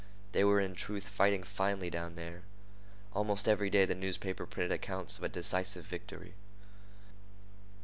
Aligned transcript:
They 0.31 0.43
were 0.43 0.59
in 0.59 0.73
truth 0.73 1.07
fighting 1.07 1.43
finely 1.43 1.91
down 1.91 2.15
there. 2.15 2.41
Almost 3.13 3.47
every 3.47 3.69
day 3.69 3.85
the 3.85 3.93
newspaper 3.93 4.47
printed 4.47 4.71
accounts 4.71 5.19
of 5.19 5.23
a 5.23 5.29
decisive 5.29 5.85
victory. 5.85 6.33